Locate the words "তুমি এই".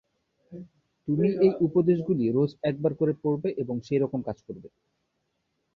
1.07-1.51